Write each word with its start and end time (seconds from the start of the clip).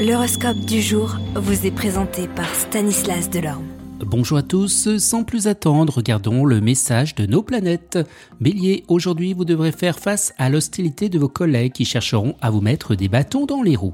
L'horoscope 0.00 0.60
du 0.60 0.80
jour 0.80 1.18
vous 1.34 1.66
est 1.66 1.70
présenté 1.70 2.26
par 2.26 2.48
Stanislas 2.54 3.28
Delorme. 3.28 3.66
Bonjour 3.98 4.38
à 4.38 4.42
tous, 4.42 4.96
sans 4.96 5.24
plus 5.24 5.46
attendre, 5.46 5.92
regardons 5.92 6.46
le 6.46 6.62
message 6.62 7.14
de 7.16 7.26
nos 7.26 7.42
planètes. 7.42 7.98
Bélier, 8.40 8.82
aujourd'hui 8.88 9.34
vous 9.34 9.44
devrez 9.44 9.72
faire 9.72 9.98
face 9.98 10.32
à 10.38 10.48
l'hostilité 10.48 11.10
de 11.10 11.18
vos 11.18 11.28
collègues 11.28 11.72
qui 11.72 11.84
chercheront 11.84 12.34
à 12.40 12.50
vous 12.50 12.62
mettre 12.62 12.94
des 12.94 13.08
bâtons 13.08 13.44
dans 13.44 13.60
les 13.60 13.76
roues. 13.76 13.92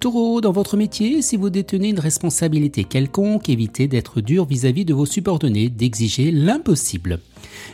Taureau, 0.00 0.40
dans 0.40 0.50
votre 0.50 0.76
métier, 0.76 1.22
si 1.22 1.36
vous 1.36 1.48
détenez 1.48 1.90
une 1.90 2.00
responsabilité 2.00 2.82
quelconque, 2.82 3.48
évitez 3.48 3.86
d'être 3.86 4.20
dur 4.20 4.46
vis-à-vis 4.46 4.84
de 4.84 4.94
vos 4.94 5.06
subordonnés, 5.06 5.68
d'exiger 5.68 6.32
l'impossible. 6.32 7.20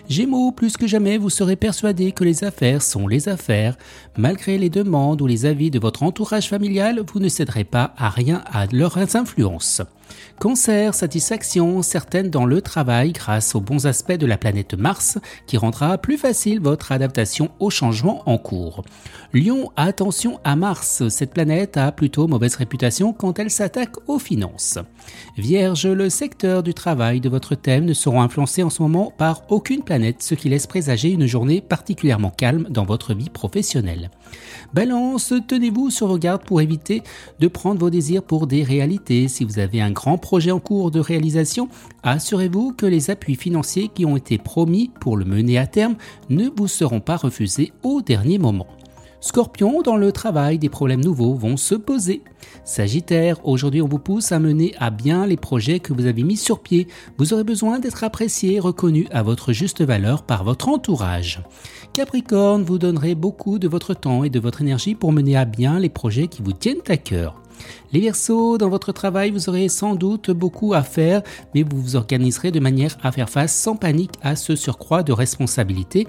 Gémeaux, 0.08 0.52
plus 0.52 0.76
que 0.76 0.86
jamais, 0.86 1.18
vous 1.18 1.30
serez 1.30 1.56
persuadé 1.56 2.12
que 2.12 2.24
les 2.24 2.44
affaires 2.44 2.82
sont 2.82 3.06
les 3.06 3.28
affaires. 3.28 3.76
Malgré 4.16 4.58
les 4.58 4.70
demandes 4.70 5.22
ou 5.22 5.26
les 5.26 5.46
avis 5.46 5.70
de 5.70 5.78
votre 5.78 6.02
entourage 6.02 6.48
familial, 6.48 7.00
vous 7.12 7.20
ne 7.20 7.28
céderez 7.28 7.64
pas 7.64 7.94
à 7.96 8.08
rien 8.08 8.42
à 8.52 8.66
leurs 8.66 9.16
influences. 9.16 9.82
Cancer, 10.38 10.94
satisfaction 10.94 11.82
certaine 11.82 12.28
dans 12.28 12.44
le 12.44 12.60
travail 12.60 13.12
grâce 13.12 13.54
aux 13.54 13.60
bons 13.60 13.86
aspects 13.86 14.12
de 14.12 14.26
la 14.26 14.36
planète 14.36 14.74
Mars 14.74 15.18
qui 15.46 15.56
rendra 15.56 15.98
plus 15.98 16.18
facile 16.18 16.60
votre 16.60 16.90
adaptation 16.90 17.50
aux 17.60 17.70
changements 17.70 18.22
en 18.26 18.38
cours. 18.38 18.82
Lion, 19.32 19.70
attention 19.76 20.40
à 20.42 20.56
Mars, 20.56 21.08
cette 21.08 21.32
planète 21.32 21.76
a 21.76 21.92
plutôt 21.92 22.26
mauvaise 22.26 22.56
réputation 22.56 23.12
quand 23.12 23.38
elle 23.38 23.50
s'attaque 23.50 23.96
aux 24.08 24.18
finances. 24.18 24.78
Vierge, 25.38 25.86
le 25.86 26.10
secteur 26.10 26.64
du 26.64 26.74
travail 26.74 27.20
de 27.20 27.28
votre 27.28 27.54
thème 27.54 27.84
ne 27.84 27.94
seront 27.94 28.20
influencés 28.20 28.64
en 28.64 28.70
ce 28.70 28.82
moment 28.82 29.12
par 29.16 29.44
aucune 29.48 29.84
planète, 29.84 30.22
ce 30.22 30.34
qui 30.34 30.48
laisse 30.48 30.66
présager 30.66 31.10
une 31.10 31.26
journée 31.26 31.60
particulièrement 31.60 32.30
calme 32.30 32.66
dans 32.68 32.84
votre 32.84 33.14
vie 33.14 33.30
professionnelle. 33.30 34.10
Balance, 34.74 35.32
tenez-vous 35.46 35.90
sur 35.90 36.08
vos 36.08 36.18
gardes 36.18 36.44
pour 36.44 36.60
éviter 36.60 37.02
de 37.38 37.48
prendre 37.48 37.78
vos 37.78 37.90
désirs 37.90 38.22
pour 38.22 38.46
des 38.46 38.64
réalités. 38.64 39.28
Si 39.28 39.44
vous 39.44 39.58
avez 39.58 39.80
un 39.80 39.90
grand 39.90 40.01
projet 40.18 40.50
en 40.50 40.60
cours 40.60 40.90
de 40.90 41.00
réalisation, 41.00 41.68
assurez-vous 42.02 42.72
que 42.72 42.86
les 42.86 43.10
appuis 43.10 43.36
financiers 43.36 43.88
qui 43.88 44.04
ont 44.04 44.16
été 44.16 44.38
promis 44.38 44.90
pour 45.00 45.16
le 45.16 45.24
mener 45.24 45.58
à 45.58 45.66
terme 45.66 45.96
ne 46.28 46.48
vous 46.56 46.68
seront 46.68 47.00
pas 47.00 47.16
refusés 47.16 47.72
au 47.82 48.02
dernier 48.02 48.38
moment. 48.38 48.66
Scorpion, 49.20 49.82
dans 49.82 49.96
le 49.96 50.10
travail, 50.10 50.58
des 50.58 50.68
problèmes 50.68 51.04
nouveaux 51.04 51.34
vont 51.34 51.56
se 51.56 51.76
poser. 51.76 52.22
Sagittaire, 52.64 53.38
aujourd'hui 53.44 53.80
on 53.80 53.86
vous 53.86 54.00
pousse 54.00 54.32
à 54.32 54.40
mener 54.40 54.74
à 54.78 54.90
bien 54.90 55.26
les 55.26 55.36
projets 55.36 55.78
que 55.78 55.92
vous 55.92 56.06
avez 56.06 56.24
mis 56.24 56.36
sur 56.36 56.58
pied. 56.58 56.88
Vous 57.18 57.32
aurez 57.32 57.44
besoin 57.44 57.78
d'être 57.78 58.02
apprécié 58.02 58.54
et 58.54 58.60
reconnu 58.60 59.06
à 59.12 59.22
votre 59.22 59.52
juste 59.52 59.80
valeur 59.80 60.24
par 60.24 60.42
votre 60.42 60.68
entourage. 60.68 61.40
Capricorne, 61.92 62.64
vous 62.64 62.78
donnerez 62.78 63.14
beaucoup 63.14 63.60
de 63.60 63.68
votre 63.68 63.94
temps 63.94 64.24
et 64.24 64.30
de 64.30 64.40
votre 64.40 64.60
énergie 64.60 64.96
pour 64.96 65.12
mener 65.12 65.36
à 65.36 65.44
bien 65.44 65.78
les 65.78 65.88
projets 65.88 66.26
qui 66.26 66.42
vous 66.42 66.52
tiennent 66.52 66.82
à 66.88 66.96
cœur. 66.96 67.41
Les 67.92 68.00
Verseaux, 68.00 68.58
dans 68.58 68.68
votre 68.68 68.92
travail, 68.92 69.30
vous 69.30 69.48
aurez 69.48 69.68
sans 69.68 69.94
doute 69.94 70.30
beaucoup 70.30 70.74
à 70.74 70.82
faire, 70.82 71.22
mais 71.54 71.62
vous 71.62 71.80
vous 71.80 71.96
organiserez 71.96 72.50
de 72.50 72.60
manière 72.60 72.96
à 73.02 73.12
faire 73.12 73.28
face 73.28 73.54
sans 73.54 73.76
panique 73.76 74.14
à 74.22 74.36
ce 74.36 74.56
surcroît 74.56 75.02
de 75.02 75.12
responsabilité 75.12 76.06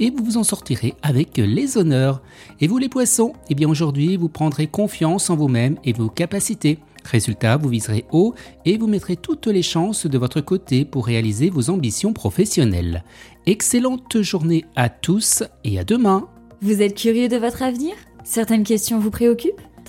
et 0.00 0.10
vous 0.10 0.24
vous 0.24 0.36
en 0.36 0.44
sortirez 0.44 0.94
avec 1.02 1.36
les 1.36 1.76
honneurs. 1.76 2.22
Et 2.60 2.66
vous 2.66 2.78
les 2.78 2.88
Poissons, 2.88 3.32
eh 3.50 3.54
bien 3.54 3.68
aujourd'hui, 3.68 4.16
vous 4.16 4.28
prendrez 4.28 4.66
confiance 4.66 5.30
en 5.30 5.36
vous-même 5.36 5.76
et 5.84 5.92
vos 5.92 6.08
capacités. 6.08 6.78
Résultat, 7.04 7.56
vous 7.56 7.68
viserez 7.68 8.04
haut 8.12 8.34
et 8.64 8.78
vous 8.78 8.86
mettrez 8.86 9.16
toutes 9.16 9.46
les 9.46 9.62
chances 9.62 10.06
de 10.06 10.18
votre 10.18 10.40
côté 10.40 10.84
pour 10.84 11.06
réaliser 11.06 11.50
vos 11.50 11.70
ambitions 11.70 12.12
professionnelles. 12.12 13.04
Excellente 13.46 14.22
journée 14.22 14.64
à 14.74 14.88
tous 14.88 15.42
et 15.64 15.78
à 15.78 15.84
demain. 15.84 16.28
Vous 16.62 16.80
êtes 16.80 16.96
curieux 16.96 17.28
de 17.28 17.36
votre 17.36 17.62
avenir? 17.62 17.94
Certaines 18.24 18.64
questions 18.64 18.98
vous 18.98 19.10
préoccupent? 19.10 19.60